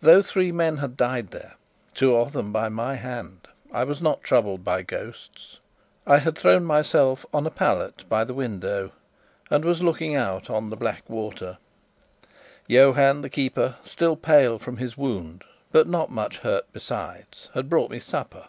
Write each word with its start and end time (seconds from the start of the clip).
Though 0.00 0.22
three 0.22 0.52
men 0.52 0.76
had 0.76 0.96
died 0.96 1.32
there 1.32 1.56
two 1.92 2.14
of 2.16 2.32
them 2.32 2.52
by 2.52 2.68
my 2.68 2.94
hand 2.94 3.48
I 3.72 3.82
was 3.82 4.00
not 4.00 4.22
troubled 4.22 4.62
by 4.62 4.82
ghosts. 4.82 5.58
I 6.06 6.18
had 6.18 6.38
thrown 6.38 6.64
myself 6.64 7.26
on 7.34 7.48
a 7.48 7.50
pallet 7.50 8.04
by 8.08 8.22
the 8.22 8.32
window, 8.32 8.92
and 9.50 9.64
was 9.64 9.82
looking 9.82 10.14
out 10.14 10.48
on 10.48 10.70
the 10.70 10.76
black 10.76 11.10
water; 11.10 11.58
Johann, 12.68 13.22
the 13.22 13.28
keeper, 13.28 13.74
still 13.82 14.14
pale 14.14 14.60
from 14.60 14.76
his 14.76 14.96
wound, 14.96 15.42
but 15.72 15.88
not 15.88 16.12
much 16.12 16.38
hurt 16.38 16.72
besides, 16.72 17.48
had 17.52 17.68
brought 17.68 17.90
me 17.90 17.98
supper. 17.98 18.46